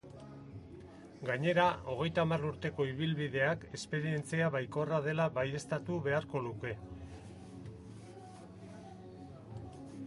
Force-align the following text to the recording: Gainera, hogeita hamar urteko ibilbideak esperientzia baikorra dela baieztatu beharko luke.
Gainera, 1.27 1.65
hogeita 1.95 2.23
hamar 2.23 2.47
urteko 2.51 2.85
ibilbideak 2.93 3.67
esperientzia 3.79 4.49
baikorra 4.57 5.01
dela 5.09 5.29
baieztatu 5.37 6.01
beharko 6.09 6.43
luke. 6.49 6.75